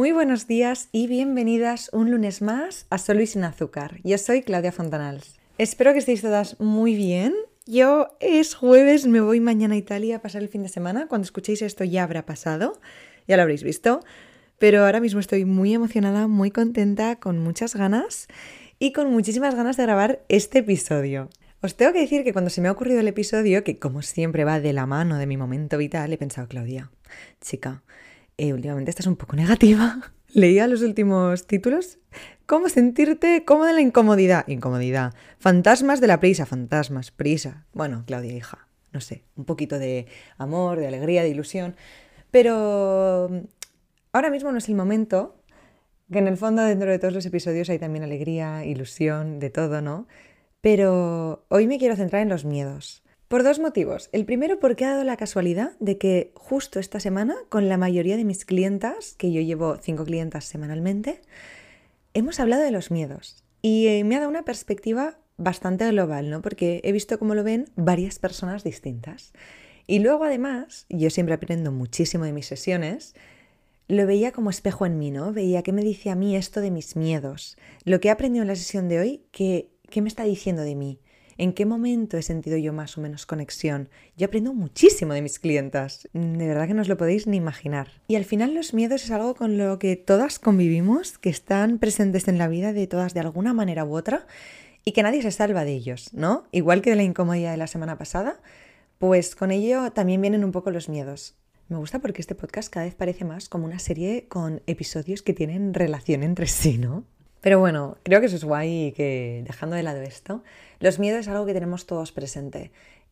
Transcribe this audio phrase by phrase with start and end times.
[0.00, 4.00] Muy buenos días y bienvenidas un lunes más a Solo y sin azúcar.
[4.02, 5.38] Yo soy Claudia Fontanals.
[5.58, 7.34] Espero que estéis todas muy bien.
[7.66, 11.06] Yo es jueves, me voy mañana a Italia a pasar el fin de semana.
[11.06, 12.80] Cuando escuchéis esto ya habrá pasado,
[13.28, 14.00] ya lo habréis visto.
[14.58, 18.26] Pero ahora mismo estoy muy emocionada, muy contenta, con muchas ganas
[18.78, 21.28] y con muchísimas ganas de grabar este episodio.
[21.60, 24.44] Os tengo que decir que cuando se me ha ocurrido el episodio, que como siempre
[24.44, 26.90] va de la mano de mi momento vital, he pensado, Claudia,
[27.42, 27.82] chica,
[28.40, 30.12] eh, últimamente estás un poco negativa.
[30.32, 31.98] Leía los últimos títulos.
[32.46, 34.48] ¿Cómo sentirte cómoda en la incomodidad?
[34.48, 35.12] Incomodidad.
[35.38, 36.46] Fantasmas de la prisa.
[36.46, 37.66] Fantasmas, prisa.
[37.74, 40.06] Bueno, Claudia, hija, no sé, un poquito de
[40.38, 41.76] amor, de alegría, de ilusión.
[42.30, 43.38] Pero mm,
[44.12, 45.36] ahora mismo no es el momento,
[46.10, 49.82] que en el fondo dentro de todos los episodios hay también alegría, ilusión, de todo,
[49.82, 50.06] ¿no?
[50.62, 53.02] Pero hoy me quiero centrar en los miedos.
[53.30, 54.08] Por dos motivos.
[54.10, 58.16] El primero porque ha dado la casualidad de que justo esta semana, con la mayoría
[58.16, 61.20] de mis clientas, que yo llevo cinco clientas semanalmente,
[62.12, 63.44] hemos hablado de los miedos.
[63.62, 66.42] Y eh, me ha dado una perspectiva bastante global, ¿no?
[66.42, 69.32] Porque he visto cómo lo ven varias personas distintas.
[69.86, 73.14] Y luego además, yo siempre aprendo muchísimo de mis sesiones,
[73.86, 75.32] lo veía como espejo en mí, ¿no?
[75.32, 77.56] Veía qué me dice a mí esto de mis miedos.
[77.84, 80.74] Lo que he aprendido en la sesión de hoy, ¿qué, qué me está diciendo de
[80.74, 80.98] mí?
[81.40, 83.88] ¿En qué momento he sentido yo más o menos conexión?
[84.14, 86.06] Yo aprendo muchísimo de mis clientas.
[86.12, 87.88] De verdad que no os lo podéis ni imaginar.
[88.08, 92.28] Y al final los miedos es algo con lo que todas convivimos, que están presentes
[92.28, 94.26] en la vida de todas de alguna manera u otra
[94.84, 96.44] y que nadie se salva de ellos, ¿no?
[96.52, 98.42] Igual que de la incomodidad de la semana pasada,
[98.98, 101.36] pues con ello también vienen un poco los miedos.
[101.68, 105.32] Me gusta porque este podcast cada vez parece más como una serie con episodios que
[105.32, 107.06] tienen relación entre sí, ¿no?
[107.40, 110.42] Pero bueno, creo que eso es guay y que dejando de lado esto,
[110.78, 112.70] los miedos es algo que tenemos todos presente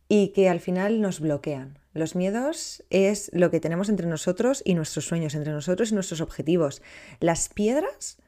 [0.08, 1.78] y que al final nos bloquean.
[1.92, 6.20] Los miedos es lo que tenemos entre nosotros y nuestros sueños, entre nosotros y nuestros
[6.20, 6.82] objetivos.
[7.20, 8.18] Las piedras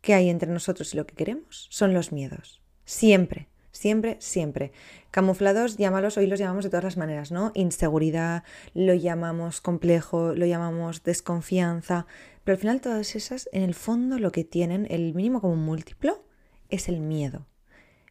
[0.00, 2.60] que hay entre nosotros y lo que queremos son los miedos.
[2.84, 3.48] Siempre,
[3.78, 4.72] siempre, siempre.
[5.12, 7.52] Camuflados, llámalos, hoy los llamamos de todas las maneras, ¿no?
[7.54, 8.42] Inseguridad,
[8.74, 12.06] lo llamamos complejo, lo llamamos desconfianza,
[12.42, 16.24] pero al final todas esas, en el fondo, lo que tienen, el mínimo como múltiplo,
[16.70, 17.46] es el miedo.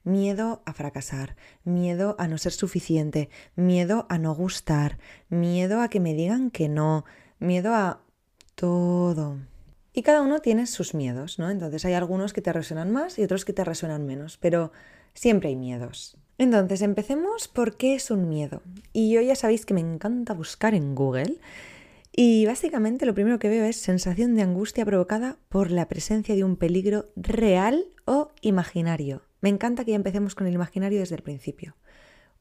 [0.04, 1.36] Miedo a fracasar,
[1.66, 6.70] miedo a no ser suficiente, miedo a no gustar, miedo a que me digan que
[6.70, 7.04] no,
[7.40, 8.04] miedo a
[8.56, 9.38] todo.
[9.92, 11.50] Y cada uno tiene sus miedos, ¿no?
[11.50, 14.72] Entonces hay algunos que te resuenan más y otros que te resuenan menos, pero
[15.18, 16.16] siempre hay miedos.
[16.38, 18.62] Entonces empecemos por qué es un miedo.
[18.94, 21.40] Y yo ya sabéis que me encanta buscar en Google
[22.16, 26.44] y básicamente lo primero que veo es sensación de angustia provocada por la presencia de
[26.44, 29.24] un peligro real o imaginario.
[29.42, 31.76] Me encanta que ya empecemos con el imaginario desde el principio.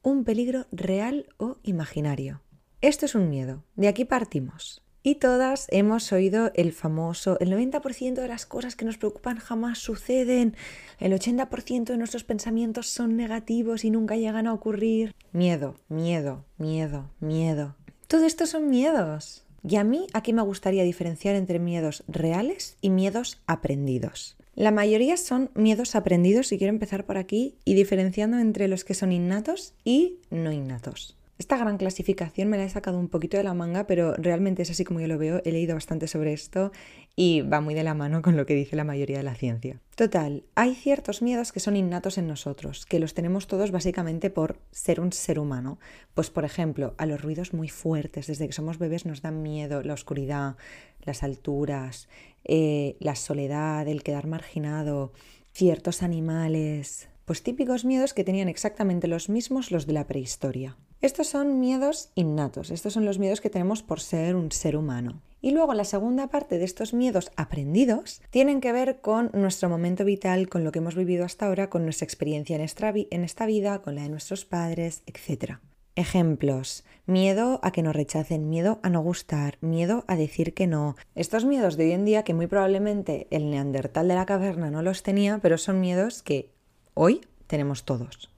[0.03, 2.43] Un peligro real o imaginario.
[2.81, 3.65] Esto es un miedo.
[3.75, 4.86] De aquí partimos.
[5.07, 9.79] Y todas hemos oído el famoso, el 90% de las cosas que nos preocupan jamás
[9.79, 10.57] suceden,
[10.99, 15.15] el 80% de nuestros pensamientos son negativos y nunca llegan a ocurrir.
[15.31, 17.77] Miedo, miedo, miedo, miedo.
[18.09, 19.45] Todo esto son miedos.
[19.63, 24.37] Y a mí aquí me gustaría diferenciar entre miedos reales y miedos aprendidos.
[24.57, 28.95] La mayoría son miedos aprendidos y quiero empezar por aquí y diferenciando entre los que
[28.95, 31.17] son innatos y no innatos.
[31.39, 34.71] Esta gran clasificación me la he sacado un poquito de la manga, pero realmente es
[34.71, 35.43] así como yo lo veo.
[35.45, 36.73] He leído bastante sobre esto
[37.15, 39.79] y va muy de la mano con lo que dice la mayoría de la ciencia.
[39.97, 44.59] Total, hay ciertos miedos que son innatos en nosotros, que los tenemos todos básicamente por
[44.71, 45.79] ser un ser humano.
[46.15, 49.83] Pues por ejemplo, a los ruidos muy fuertes, desde que somos bebés nos dan miedo
[49.83, 50.57] la oscuridad,
[51.03, 52.09] las alturas,
[52.45, 55.13] eh, la soledad, el quedar marginado,
[55.53, 57.09] ciertos animales.
[57.27, 60.77] Pues típicos miedos que tenían exactamente los mismos los de la prehistoria.
[61.01, 65.23] Estos son miedos innatos, estos son los miedos que tenemos por ser un ser humano.
[65.41, 70.05] Y luego la segunda parte de estos miedos aprendidos tienen que ver con nuestro momento
[70.05, 73.45] vital, con lo que hemos vivido hasta ahora, con nuestra experiencia en esta, en esta
[73.45, 75.55] vida, con la de nuestros padres, etc.
[75.97, 76.85] Ejemplos.
[77.07, 80.95] Miedo a que nos rechacen, miedo a no gustar, miedo a decir que no.
[81.17, 84.83] Estos miedos de hoy en día que muy probablemente el neandertal de la caverna no
[84.83, 86.56] los tenía, pero son miedos que
[86.99, 88.31] hoy tenemos todos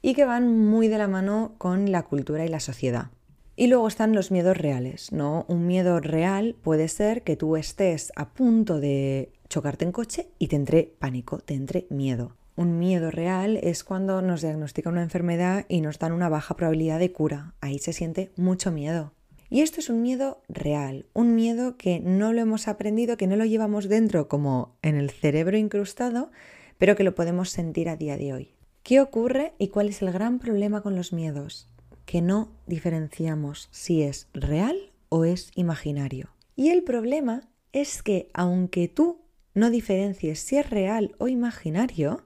[0.00, 3.10] y que van muy de la mano con la cultura y la sociedad.
[3.56, 5.44] Y luego están los miedos reales, ¿no?
[5.48, 10.48] Un miedo real puede ser que tú estés a punto de chocarte en coche y
[10.48, 12.36] te entre pánico, te entre miedo.
[12.56, 16.98] Un miedo real es cuando nos diagnostican una enfermedad y nos dan una baja probabilidad
[16.98, 17.54] de cura.
[17.60, 19.12] Ahí se siente mucho miedo.
[19.50, 23.36] Y esto es un miedo real, un miedo que no lo hemos aprendido, que no
[23.36, 26.30] lo llevamos dentro como en el cerebro incrustado,
[26.78, 28.54] pero que lo podemos sentir a día de hoy.
[28.82, 31.68] ¿Qué ocurre y cuál es el gran problema con los miedos?
[32.04, 36.30] Que no diferenciamos si es real o es imaginario.
[36.54, 39.20] Y el problema es que aunque tú
[39.54, 42.22] no diferencies si es real o imaginario,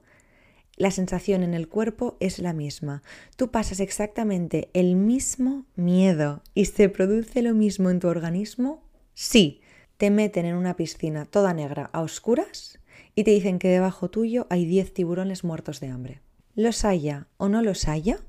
[0.75, 3.03] la sensación en el cuerpo es la misma.
[3.35, 8.83] Tú pasas exactamente el mismo miedo y se produce lo mismo en tu organismo
[9.13, 9.61] si
[9.97, 12.79] te meten en una piscina toda negra a oscuras
[13.15, 16.21] y te dicen que debajo tuyo hay 10 tiburones muertos de hambre.
[16.55, 18.19] Los haya o no los haya,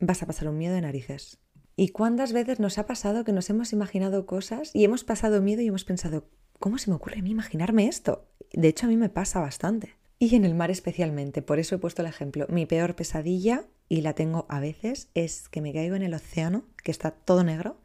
[0.00, 1.38] vas a pasar un miedo de narices.
[1.76, 5.62] ¿Y cuántas veces nos ha pasado que nos hemos imaginado cosas y hemos pasado miedo
[5.62, 8.28] y hemos pensado, ¿cómo se me ocurre a mí imaginarme esto?
[8.52, 9.96] De hecho, a mí me pasa bastante.
[10.18, 12.46] Y en el mar especialmente, por eso he puesto el ejemplo.
[12.48, 16.64] Mi peor pesadilla, y la tengo a veces, es que me caigo en el océano,
[16.84, 17.80] que está todo negro,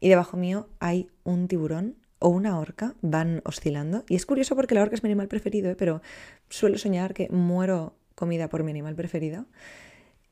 [0.00, 4.04] y debajo mío hay un tiburón o una orca, van oscilando.
[4.08, 5.76] Y es curioso porque la orca es mi animal preferido, ¿eh?
[5.76, 6.00] pero
[6.48, 9.46] suelo soñar que muero comida por mi animal preferido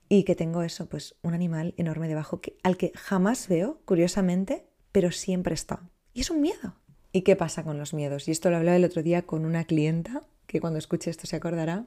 [0.09, 4.67] y que tengo eso, pues un animal enorme debajo que, al que jamás veo, curiosamente,
[4.93, 5.89] pero siempre está.
[6.15, 6.75] Y es un miedo.
[7.13, 8.29] ¿Y qué pasa con los miedos?
[8.29, 11.37] Y esto lo hablaba el otro día con una clienta, que cuando escuche esto se
[11.37, 11.87] acordará,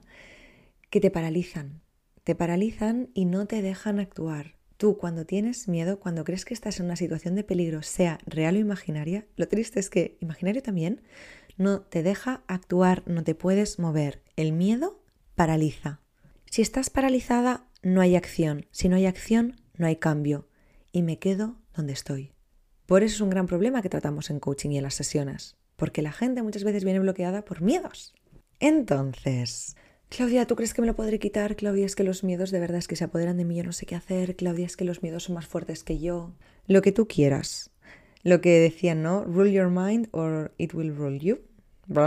[0.90, 1.82] que te paralizan.
[2.24, 4.56] Te paralizan y no te dejan actuar.
[4.78, 8.56] Tú cuando tienes miedo, cuando crees que estás en una situación de peligro, sea real
[8.56, 11.02] o imaginaria, lo triste es que imaginario también,
[11.58, 14.22] no te deja actuar, no te puedes mover.
[14.36, 15.04] El miedo
[15.36, 16.00] paraliza.
[16.50, 18.66] Si estás paralizada, no hay acción.
[18.72, 20.48] Si no hay acción, no hay cambio.
[20.92, 22.32] Y me quedo donde estoy.
[22.86, 25.58] Por eso es un gran problema que tratamos en coaching y en las sesiones.
[25.76, 28.14] Porque la gente muchas veces viene bloqueada por miedos.
[28.60, 29.76] Entonces,
[30.16, 31.56] Claudia, ¿tú crees que me lo podré quitar?
[31.56, 33.72] Claudia, es que los miedos de verdad es que se apoderan de mí, yo no
[33.72, 34.36] sé qué hacer.
[34.36, 36.36] Claudia, es que los miedos son más fuertes que yo.
[36.68, 37.72] Lo que tú quieras.
[38.22, 39.24] Lo que decían, ¿no?
[39.24, 41.40] Rule your mind or it will rule you.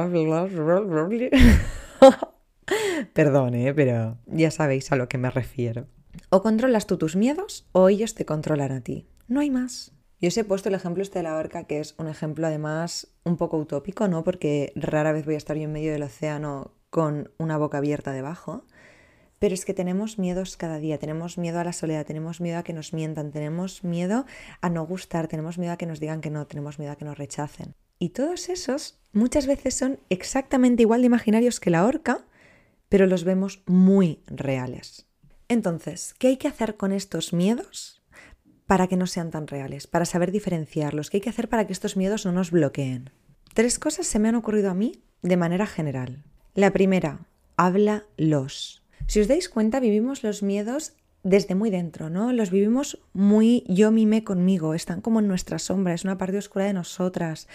[3.13, 3.75] Perdón, ¿eh?
[3.75, 5.89] pero ya sabéis a lo que me refiero.
[6.31, 9.09] O controlas tú tus miedos o ellos te controlan a ti.
[9.27, 9.91] No hay más.
[10.21, 13.09] Yo os he puesto el ejemplo este de la barca, que es un ejemplo además
[13.25, 14.23] un poco utópico, ¿no?
[14.23, 18.13] Porque rara vez voy a estar yo en medio del océano con una boca abierta
[18.13, 18.65] debajo.
[19.39, 22.63] Pero es que tenemos miedos cada día, tenemos miedo a la soledad, tenemos miedo a
[22.63, 24.25] que nos mientan, tenemos miedo
[24.63, 27.05] a no gustar, tenemos miedo a que nos digan que no, tenemos miedo a que
[27.05, 27.75] nos rechacen.
[27.99, 32.25] Y todos esos muchas veces son exactamente igual de imaginarios que la horca,
[32.89, 35.07] pero los vemos muy reales.
[35.49, 38.03] Entonces, ¿qué hay que hacer con estos miedos
[38.67, 39.87] para que no sean tan reales?
[39.87, 41.11] Para saber diferenciarlos.
[41.11, 43.11] ¿Qué hay que hacer para que estos miedos no nos bloqueen?
[43.53, 46.25] Tres cosas se me han ocurrido a mí de manera general.
[46.57, 47.21] La primera,
[47.59, 48.83] háblalos.
[49.07, 52.33] Si os dais cuenta, vivimos los miedos desde muy dentro, ¿no?
[52.33, 56.65] Los vivimos muy yo mime conmigo, están como en nuestra sombra, es una parte oscura
[56.65, 57.47] de nosotras,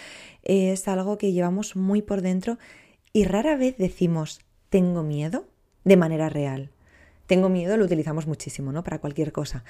[0.44, 2.58] es algo que llevamos muy por dentro
[3.12, 4.40] y rara vez decimos,
[4.70, 5.48] tengo miedo
[5.82, 6.70] de manera real.
[7.26, 8.84] Tengo miedo, lo utilizamos muchísimo, ¿no?
[8.84, 9.64] Para cualquier cosa.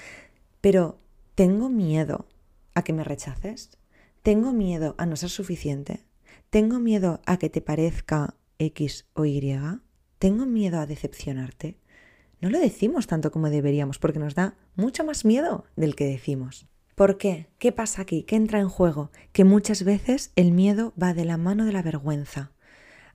[0.60, 0.98] Pero,
[1.34, 2.26] ¿tengo miedo
[2.74, 3.78] a que me rechaces?
[4.22, 6.04] ¿Tengo miedo a no ser suficiente?
[6.50, 8.34] ¿Tengo miedo a que te parezca
[8.66, 9.58] X o Y?
[10.18, 11.78] ¿Tengo miedo a decepcionarte?
[12.40, 16.66] No lo decimos tanto como deberíamos porque nos da mucho más miedo del que decimos.
[16.94, 17.48] ¿Por qué?
[17.58, 18.22] ¿Qué pasa aquí?
[18.22, 19.10] ¿Qué entra en juego?
[19.32, 22.52] Que muchas veces el miedo va de la mano de la vergüenza.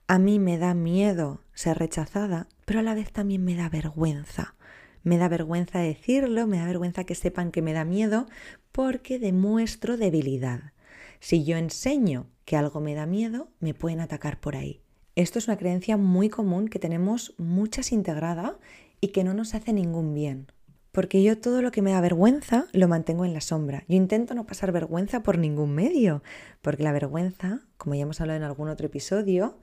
[0.06, 4.54] A mí me da miedo ser rechazada, pero a la vez también me da vergüenza.
[5.02, 8.26] Me da vergüenza decirlo, me da vergüenza que sepan que me da miedo
[8.72, 10.72] porque demuestro debilidad.
[11.20, 14.82] Si yo enseño que algo me da miedo, me pueden atacar por ahí.
[15.18, 18.56] Esto es una creencia muy común que tenemos muchas integrada
[19.00, 20.46] y que no nos hace ningún bien.
[20.92, 23.82] Porque yo todo lo que me da vergüenza lo mantengo en la sombra.
[23.88, 26.22] Yo intento no pasar vergüenza por ningún medio,
[26.62, 29.58] porque la vergüenza, como ya hemos hablado en algún otro episodio,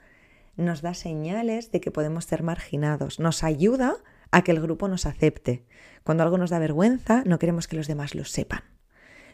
[0.57, 3.95] nos da señales de que podemos ser marginados, nos ayuda
[4.31, 5.63] a que el grupo nos acepte.
[6.03, 8.65] Cuando algo nos da vergüenza, no queremos que los demás lo sepan.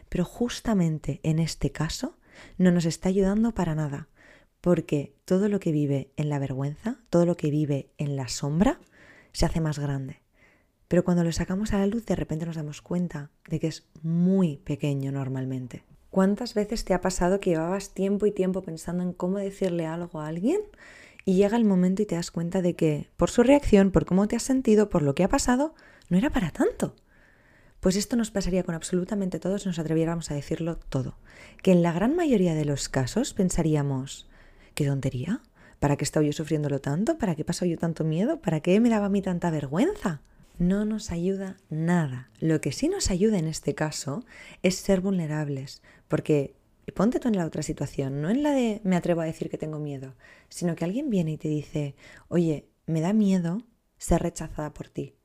[0.08, 2.16] Pero justamente en este caso
[2.58, 4.08] no nos está ayudando para nada,
[4.62, 8.80] porque todo lo que vive en la vergüenza, todo lo que vive en la sombra,
[9.32, 10.22] se hace más grande.
[10.88, 13.88] Pero cuando lo sacamos a la luz, de repente nos damos cuenta de que es
[14.02, 15.82] muy pequeño normalmente.
[16.10, 20.20] ¿Cuántas veces te ha pasado que llevabas tiempo y tiempo pensando en cómo decirle algo
[20.20, 20.60] a alguien
[21.24, 24.28] y llega el momento y te das cuenta de que por su reacción, por cómo
[24.28, 25.74] te has sentido, por lo que ha pasado,
[26.08, 26.94] no era para tanto.
[27.80, 31.16] Pues esto nos pasaría con absolutamente todos si nos atreviéramos a decirlo todo.
[31.62, 34.28] Que en la gran mayoría de los casos pensaríamos,
[35.78, 37.18] ¿Para qué estaba yo sufriéndolo tanto?
[37.18, 38.40] ¿Para qué pasó yo tanto miedo?
[38.40, 40.22] ¿Para qué me daba a mí tanta vergüenza?
[40.58, 42.30] No nos ayuda nada.
[42.38, 44.24] Lo que sí nos ayuda en este caso
[44.62, 46.54] es ser vulnerables, porque
[46.94, 49.58] ponte tú en la otra situación, no en la de me atrevo a decir que
[49.58, 50.14] tengo miedo,
[50.48, 51.96] sino que alguien viene y te dice,
[52.28, 53.62] oye, me da miedo
[53.98, 55.16] ser rechazada por ti.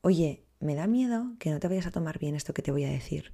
[0.00, 2.84] Oye, me da miedo que no te vayas a tomar bien esto que te voy
[2.84, 3.32] a decir.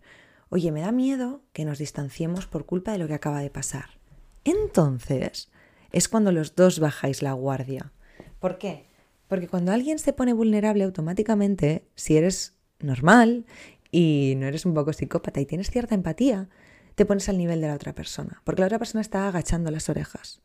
[0.48, 4.00] Oye, me da miedo que nos distanciemos por culpa de lo que acaba de pasar.
[4.44, 5.50] Entonces
[5.92, 7.92] es cuando los dos bajáis la guardia.
[8.38, 8.87] ¿Por qué?
[9.28, 13.47] Porque cuando alguien se pone vulnerable automáticamente, si eres normal
[13.90, 16.49] y no eres un poco psicópata y tienes cierta empatía,
[16.94, 19.88] te pones al nivel de la otra persona, porque la otra persona está agachando las
[19.88, 20.42] orejas.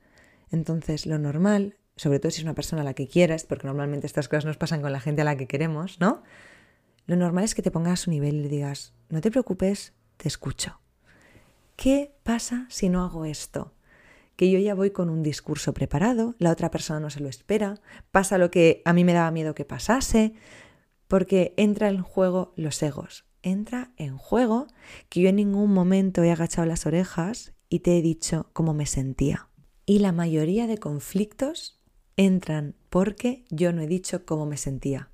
[0.52, 4.08] Entonces, lo normal, sobre todo si es una persona a la que quieres, porque normalmente
[4.08, 6.24] estas cosas nos pasan con la gente a la que queremos, ¿no?
[7.08, 9.94] Lo normal es que te pongas a su nivel y le digas, no te preocupes,
[10.18, 10.80] te escucho.
[11.76, 13.75] ¿Qué pasa si no hago esto?
[14.36, 17.80] Que yo ya voy con un discurso preparado, la otra persona no se lo espera,
[18.12, 20.34] pasa lo que a mí me daba miedo que pasase,
[21.08, 23.26] porque entra en juego los egos.
[23.42, 24.68] Entra en juego
[25.10, 28.86] que yo en ningún momento he agachado las orejas y te he dicho cómo me
[28.86, 29.50] sentía.
[29.86, 31.80] Y la mayoría de conflictos
[32.18, 35.12] entran porque yo no he dicho cómo me sentía.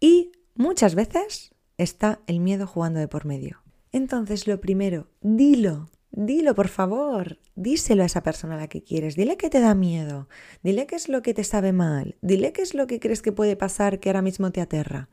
[0.00, 3.62] Y muchas veces está el miedo jugando de por medio.
[3.92, 9.16] Entonces, lo primero, dilo, dilo por favor, díselo a esa persona a la que quieres,
[9.16, 10.28] dile que te da miedo,
[10.62, 13.32] dile qué es lo que te sabe mal, dile qué es lo que crees que
[13.32, 15.08] puede pasar que ahora mismo te aterra.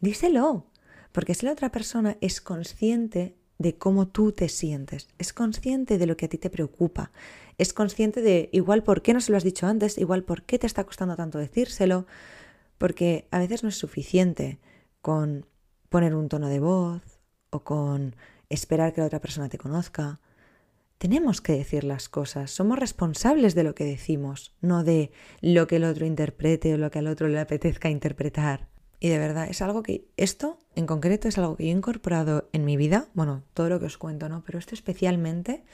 [0.00, 0.66] Díselo,
[1.12, 6.06] porque si la otra persona es consciente de cómo tú te sientes, es consciente de
[6.06, 7.12] lo que a ti te preocupa,
[7.58, 10.58] es consciente de igual por qué no se lo has dicho antes, igual por qué
[10.58, 12.06] te está costando tanto decírselo,
[12.78, 14.58] porque a veces no es suficiente
[15.00, 15.46] con
[15.88, 17.02] poner un tono de voz,
[17.52, 18.16] o con
[18.48, 20.20] esperar que la otra persona te conozca.
[21.02, 25.74] Tenemos que decir las cosas, somos responsables de lo que decimos, no de lo que
[25.74, 28.68] el otro interprete o lo que al otro le apetezca interpretar.
[29.00, 32.48] Y de verdad, es algo que, esto en concreto es algo que yo he incorporado
[32.52, 34.44] en mi vida, bueno, todo lo que os cuento, ¿no?
[34.44, 35.64] Pero esto especialmente,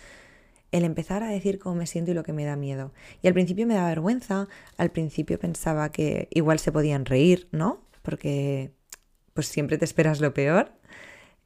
[0.73, 2.95] el empezar a decir cómo me siento y lo que me da miedo.
[3.21, 7.83] Y al principio me da vergüenza, al principio pensaba que igual se podían reír, ¿no?
[8.01, 8.73] Porque
[9.35, 10.73] pues siempre te esperas lo peor.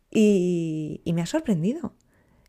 [0.08, 1.94] Y, me ha sorprendido.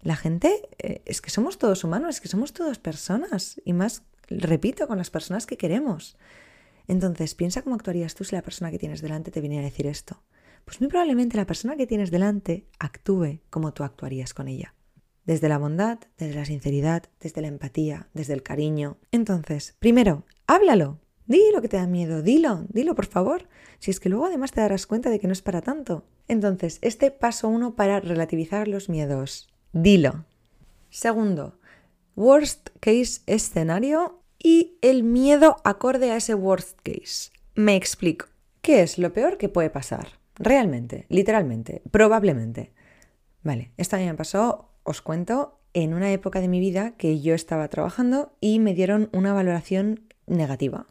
[0.04, 3.62] La gente, eh, es que somos todos humanos, es que somos todas personas.
[3.64, 6.18] Y más, repito, con las personas que queremos.
[6.88, 9.88] Entonces, piensa cómo actuarías tú si la persona que tienes delante te viniera a decir
[9.88, 10.22] esto.
[10.66, 14.74] Pues muy probablemente la persona que tienes delante actúe como tú actuarías con ella.
[15.26, 18.98] Desde la bondad, desde la sinceridad, desde la empatía, desde el cariño.
[19.12, 21.00] Entonces, primero, háblalo.
[21.26, 23.48] Dilo que te da miedo, dilo, dilo por favor.
[23.80, 26.06] Si es que luego además te darás cuenta de que no es para tanto.
[26.28, 29.53] Entonces, este paso uno para relativizar los miedos.
[29.74, 30.25] Dilo.
[30.89, 31.60] Segundo,
[32.15, 37.32] worst case escenario y el miedo acorde a ese worst case.
[37.56, 38.27] Me explico.
[38.62, 40.20] ¿Qué es lo peor que puede pasar?
[40.36, 42.72] Realmente, literalmente, probablemente.
[43.42, 47.20] Vale, esto a mí me pasó, os cuento, en una época de mi vida que
[47.20, 50.88] yo estaba trabajando y me dieron una valoración negativa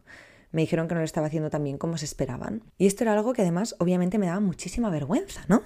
[0.52, 2.62] me dijeron que no lo estaba haciendo tan bien como se esperaban.
[2.78, 5.62] Y esto era algo que además obviamente me daba muchísima vergüenza, ¿no?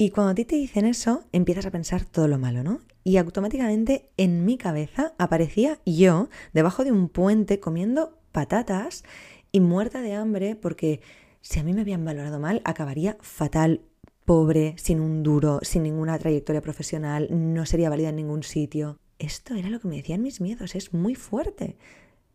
[0.00, 2.80] Y cuando a ti te dicen eso, empiezas a pensar todo lo malo, ¿no?
[3.02, 9.02] Y automáticamente en mi cabeza aparecía yo debajo de un puente comiendo patatas
[9.50, 11.00] y muerta de hambre porque
[11.40, 13.80] si a mí me habían valorado mal, acabaría fatal,
[14.24, 19.00] pobre, sin un duro, sin ninguna trayectoria profesional, no sería válida en ningún sitio.
[19.18, 21.76] Esto era lo que me decían mis miedos, es muy fuerte.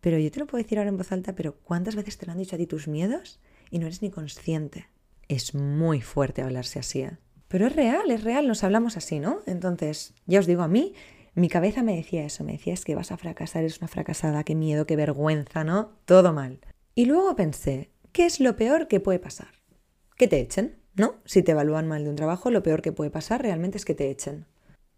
[0.02, 2.34] Pero yo te lo puedo decir ahora en voz alta, pero ¿cuántas veces te lo
[2.34, 3.40] han dicho a ti tus miedos
[3.72, 4.90] y no eres ni consciente?
[5.30, 7.04] Es muy fuerte hablarse así.
[7.04, 7.18] ¿eh?
[7.54, 9.42] Pero es real, es real, nos hablamos así, ¿no?
[9.46, 10.96] Entonces, ya os digo, a mí,
[11.36, 14.44] mi cabeza me decía eso, me decía es que vas a fracasar, eres una fracasada,
[14.44, 15.92] qué miedo, qué vergüenza, ¿no?
[16.06, 16.62] Todo mal.
[16.96, 19.50] Y luego pensé, ¿qué es lo peor que puede pasar?
[20.18, 21.18] Que te echen, ¿no?
[21.26, 23.94] Si te evalúan mal de un trabajo, lo peor que puede pasar realmente es que
[23.94, 24.48] te echen.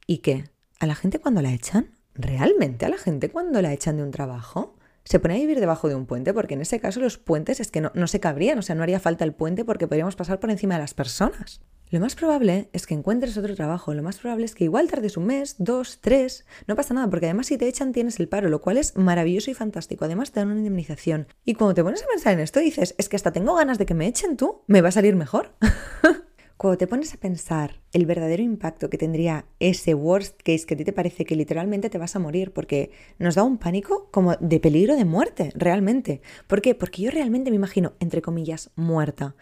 [0.07, 0.45] ¿Y qué?
[0.79, 1.97] ¿A la gente cuando la echan?
[2.13, 4.74] ¿Realmente a la gente cuando la echan de un trabajo?
[5.05, 7.71] Se pone a vivir debajo de un puente, porque en ese caso los puentes es
[7.71, 10.39] que no, no se cabrían, o sea, no haría falta el puente porque podríamos pasar
[10.39, 11.61] por encima de las personas.
[11.91, 15.17] Lo más probable es que encuentres otro trabajo, lo más probable es que igual tardes
[15.17, 18.49] un mes, dos, tres, no pasa nada, porque además si te echan tienes el paro,
[18.49, 21.27] lo cual es maravilloso y fantástico, además te dan una indemnización.
[21.45, 23.85] Y cuando te pones a pensar en esto dices, es que hasta tengo ganas de
[23.85, 25.51] que me echen tú, me va a salir mejor.
[26.57, 30.77] Cuando te pones a pensar el verdadero impacto que tendría ese worst case que a
[30.77, 34.35] ti te parece que literalmente te vas a morir, porque nos da un pánico como
[34.37, 36.21] de peligro de muerte, realmente.
[36.47, 36.73] ¿Por qué?
[36.73, 39.35] Porque yo realmente me imagino, entre comillas, muerta.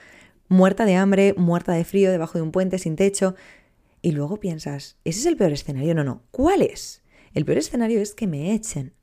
[0.47, 3.35] Muerta de hambre, muerta de frío, debajo de un puente, sin techo.
[4.01, 5.93] Y luego piensas, ¿ese es el peor escenario?
[5.93, 6.23] No, no.
[6.31, 7.03] ¿Cuál es?
[7.35, 8.93] El peor escenario es que me echen.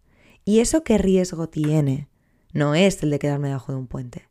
[0.45, 2.09] ¿Y eso qué riesgo tiene?
[2.53, 4.30] No es el de quedarme debajo de un puente.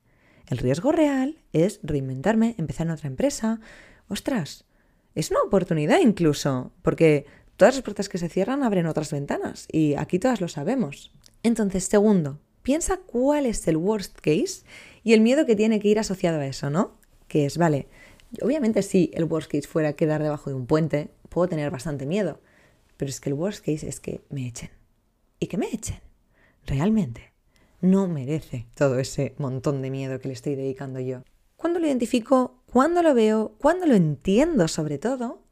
[0.50, 3.60] El riesgo real es reinventarme, empezar en otra empresa.
[4.08, 4.66] Ostras,
[5.14, 9.94] es una oportunidad incluso, porque todas las puertas que se cierran abren otras ventanas y
[9.94, 11.12] aquí todas lo sabemos.
[11.44, 14.64] Entonces, segundo, piensa cuál es el worst case
[15.04, 16.98] y el miedo que tiene que ir asociado a eso, ¿no?
[17.28, 17.88] Que es, vale,
[18.42, 22.42] obviamente si el worst case fuera quedar debajo de un puente, puedo tener bastante miedo,
[22.98, 24.72] pero es que el worst case es que me echen.
[25.40, 26.00] y que me echen.
[26.66, 27.29] Realmente,
[27.82, 31.24] no merece todo ese montón de miedo que le estoy dedicando yo.
[31.56, 35.44] Cuando lo identifico, cuando lo veo, cuando lo entiendo sobre todo,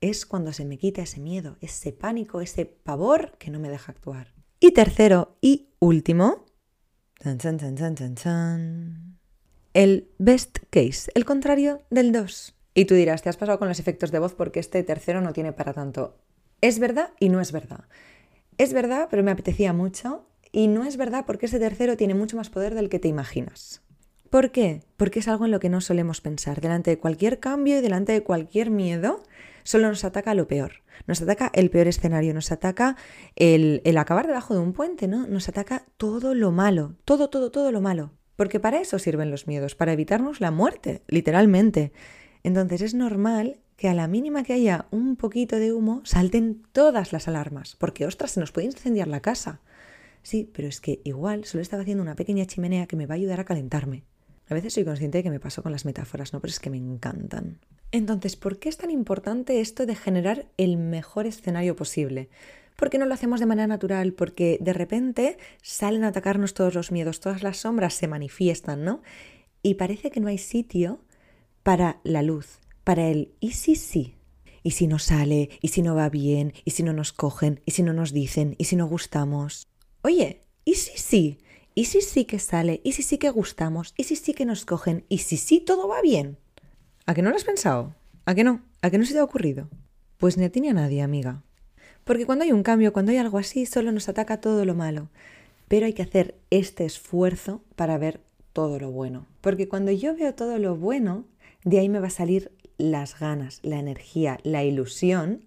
[0.00, 3.92] es cuando se me quita ese miedo, ese pánico, ese pavor que no me deja
[3.92, 4.32] actuar.
[4.60, 6.46] Y tercero y último,
[9.72, 12.54] el best case, el contrario del 2.
[12.74, 15.32] Y tú dirás, te has pasado con los efectos de voz porque este tercero no
[15.32, 16.18] tiene para tanto.
[16.60, 17.84] Es verdad y no es verdad.
[18.58, 20.26] Es verdad, pero me apetecía mucho.
[20.54, 23.82] Y no es verdad porque ese tercero tiene mucho más poder del que te imaginas.
[24.30, 24.84] ¿Por qué?
[24.96, 26.60] Porque es algo en lo que no solemos pensar.
[26.60, 29.24] Delante de cualquier cambio y delante de cualquier miedo,
[29.64, 30.84] solo nos ataca lo peor.
[31.08, 32.96] Nos ataca el peor escenario, nos ataca
[33.34, 35.26] el, acabar debajo de un puente, ¿no?
[35.26, 38.12] Nos ataca todo lo malo, todo, todo, todo lo malo.
[38.36, 41.92] Porque para eso sirven los miedos, para evitarnos la muerte, literalmente.
[42.44, 47.12] Entonces es normal que a la mínima que haya un poquito de humo salten todas
[47.12, 49.60] las alarmas, porque ostras, se nos puede incendiar la casa.
[50.24, 53.16] Sí, pero es que igual solo estaba haciendo una pequeña chimenea que me va a
[53.16, 54.04] ayudar a calentarme.
[54.48, 56.40] A veces soy consciente de que me paso con las metáforas, ¿no?
[56.40, 57.60] Pero es que me encantan.
[57.92, 62.30] Entonces, ¿por qué es tan importante esto de generar el mejor escenario posible?
[62.74, 66.90] Porque no lo hacemos de manera natural, porque de repente salen a atacarnos todos los
[66.90, 69.02] miedos, todas las sombras se manifiestan, ¿no?
[69.62, 71.00] Y parece que no hay sitio
[71.62, 74.16] para la luz, para el y si sí.
[74.62, 77.72] Y si no sale, y si no va bien, y si no nos cogen, y
[77.72, 79.68] si no nos dicen, y si no gustamos.
[80.06, 81.38] Oye, ¿y si sí?
[81.74, 82.82] ¿Y si sí que sale?
[82.84, 83.94] ¿Y si sí que gustamos?
[83.96, 85.06] ¿Y si sí que nos cogen?
[85.08, 86.36] ¿Y si sí todo va bien?
[87.06, 87.94] ¿A qué no lo has pensado?
[88.26, 88.60] ¿A qué no?
[88.82, 89.70] ¿A qué no se te ha ocurrido?
[90.18, 91.42] Pues ni a ti ni a nadie, amiga.
[92.04, 95.08] Porque cuando hay un cambio, cuando hay algo así, solo nos ataca todo lo malo.
[95.68, 98.20] Pero hay que hacer este esfuerzo para ver
[98.52, 99.24] todo lo bueno.
[99.40, 101.24] Porque cuando yo veo todo lo bueno,
[101.64, 105.46] de ahí me va a salir las ganas, la energía, la ilusión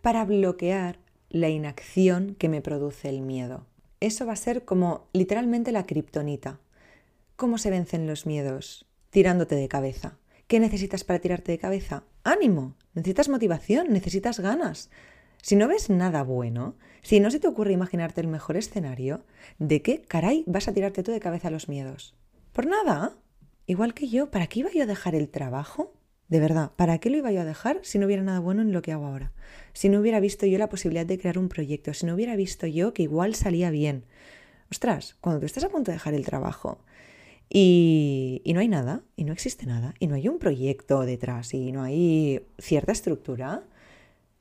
[0.00, 0.98] para bloquear
[1.30, 3.64] la inacción que me produce el miedo.
[4.02, 6.58] Eso va a ser como literalmente la kriptonita.
[7.36, 8.84] ¿Cómo se vencen los miedos?
[9.10, 10.18] Tirándote de cabeza.
[10.48, 12.02] ¿Qué necesitas para tirarte de cabeza?
[12.24, 12.74] Ánimo.
[12.94, 14.90] Necesitas motivación, necesitas ganas.
[15.40, 19.22] Si no ves nada bueno, si no se te ocurre imaginarte el mejor escenario,
[19.60, 22.16] ¿de qué caray vas a tirarte tú de cabeza los miedos?
[22.52, 23.14] ¿Por nada?
[23.66, 25.92] Igual que yo, ¿para qué iba yo a dejar el trabajo?
[26.32, 28.72] De verdad, ¿para qué lo iba yo a dejar si no hubiera nada bueno en
[28.72, 29.32] lo que hago ahora?
[29.74, 32.66] Si no hubiera visto yo la posibilidad de crear un proyecto, si no hubiera visto
[32.66, 34.06] yo que igual salía bien.
[34.70, 36.78] Ostras, cuando tú estás a punto de dejar el trabajo
[37.50, 41.52] y, y no hay nada, y no existe nada, y no hay un proyecto detrás,
[41.52, 43.64] y no hay cierta estructura,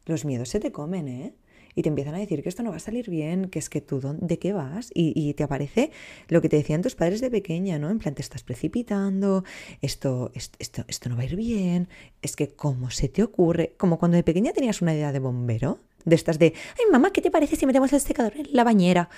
[0.05, 1.33] los miedos se te comen, ¿eh?
[1.75, 3.81] Y te empiezan a decir que esto no va a salir bien, que es que
[3.81, 4.91] tú, ¿de qué vas?
[4.93, 5.91] Y, te aparece
[6.27, 7.89] lo que te decían tus padres de pequeña, ¿no?
[7.89, 9.43] En plan, te estás precipitando,
[9.81, 11.87] esto, esto, esto no va a ir bien,
[12.21, 15.79] es que cómo se te ocurre, como cuando de pequeña tenías una idea de bombero,
[16.05, 19.09] de estas de, ay mamá, ¿qué te parece si metemos el secador en la bañera?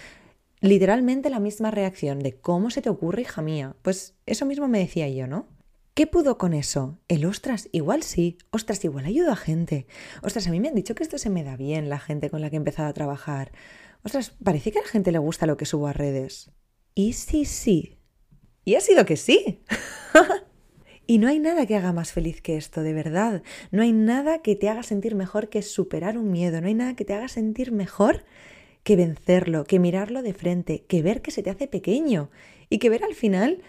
[0.61, 3.75] Literalmente la misma reacción de cómo se te ocurre, hija mía.
[3.81, 5.47] Pues eso mismo me decía yo, ¿no?
[5.93, 6.97] ¿Qué pudo con eso?
[7.07, 8.39] El ostras, igual sí.
[8.49, 9.85] Ostras, igual ayudo a gente.
[10.23, 12.41] Ostras, a mí me han dicho que esto se me da bien, la gente con
[12.41, 13.51] la que he empezado a trabajar.
[14.01, 16.51] Ostras, parece que a la gente le gusta lo que subo a redes.
[16.95, 17.99] Y sí, sí.
[18.65, 19.61] Y ha sido que sí.
[21.05, 23.43] y no hay nada que haga más feliz que esto, de verdad.
[23.69, 26.59] No hay nada que te haga sentir mejor que superar un miedo.
[26.59, 28.25] No hay nada que te haga sentir mejor
[28.81, 32.31] que vencerlo, que mirarlo de frente, que ver que se te hace pequeño
[32.67, 33.61] y que ver al final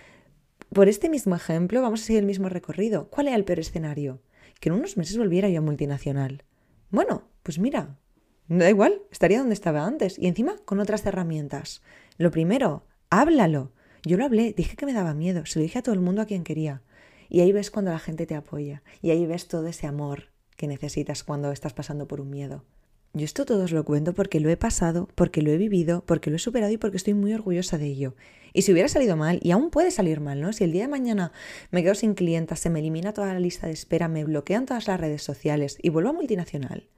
[0.74, 3.08] por este mismo ejemplo, vamos a seguir el mismo recorrido.
[3.08, 4.20] ¿Cuál era el peor escenario?
[4.60, 6.44] Que en unos meses volviera yo a multinacional.
[6.90, 7.98] Bueno, pues mira,
[8.48, 11.82] da igual, estaría donde estaba antes y encima con otras herramientas.
[12.18, 13.72] Lo primero, háblalo.
[14.04, 16.20] Yo lo hablé, dije que me daba miedo, se lo dije a todo el mundo
[16.22, 16.82] a quien quería.
[17.28, 20.66] Y ahí ves cuando la gente te apoya y ahí ves todo ese amor que
[20.66, 22.64] necesitas cuando estás pasando por un miedo.
[23.16, 26.30] Yo esto todo os lo cuento porque lo he pasado, porque lo he vivido, porque
[26.30, 28.16] lo he superado y porque estoy muy orgullosa de ello.
[28.52, 30.52] Y si hubiera salido mal, y aún puede salir mal, ¿no?
[30.52, 31.30] Si el día de mañana
[31.70, 34.88] me quedo sin clientas, se me elimina toda la lista de espera, me bloquean todas
[34.88, 36.88] las redes sociales y vuelvo a multinacional,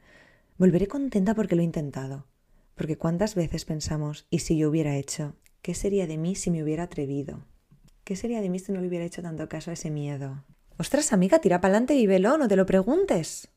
[0.57, 2.27] volveré contenta porque lo he intentado.
[2.75, 5.35] Porque cuántas veces pensamos, ¿y si yo hubiera hecho?
[5.61, 7.45] ¿Qué sería de mí si me hubiera atrevido?
[8.05, 10.45] ¿Qué sería de mí si no le hubiera hecho tanto caso a ese miedo?
[10.79, 13.49] Ostras, amiga, tira pa'lante y velo, no te lo preguntes.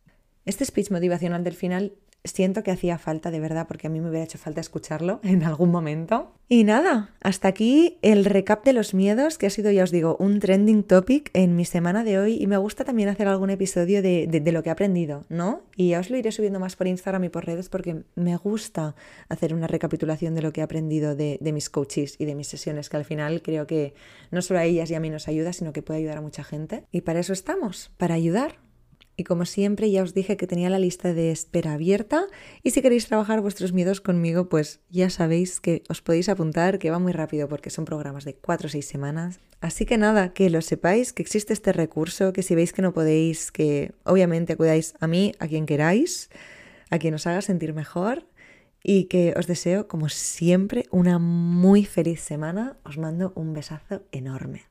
[0.46, 1.94] Este speech motivacional del final
[2.24, 5.44] siento que hacía falta de verdad porque a mí me hubiera hecho falta escucharlo en
[5.44, 6.34] algún momento.
[6.52, 10.18] Y nada, hasta aquí el recap de los miedos, que ha sido, ya os digo,
[10.20, 14.02] un trending topic en mi semana de hoy y me gusta también hacer algún episodio
[14.02, 15.62] de, de, lo que he aprendido, ¿no?
[15.76, 18.96] Y ya os lo iré subiendo más por Instagram y por redes porque me gusta
[19.30, 22.48] hacer una recapitulación de lo que he aprendido de, de mis coaches y de mis
[22.48, 23.94] sesiones, que al final creo que
[24.32, 26.44] no solo a ellas y a mí nos ayuda, sino que puede ayudar a mucha
[26.44, 26.84] gente.
[26.92, 28.56] Y para eso estamos, para ayudar
[29.20, 32.28] Y como siempre ya os dije que tenía la lista de espera abierta
[32.64, 36.90] y si queréis trabajar vuestros miedos conmigo, pues ya sabéis que os podéis apuntar, que
[36.90, 39.42] va muy rápido porque son programas de 4 o 6 semanas.
[39.60, 42.94] Así que nada, que lo sepáis, que existe este recurso, que si veis que no
[42.94, 46.30] podéis, que obviamente acudáis a mí, a quien queráis,
[46.90, 48.26] a quien os haga sentir mejor
[48.82, 52.78] y que os deseo, como siempre, una muy feliz semana.
[52.86, 54.62] Os mando un besazo enorme.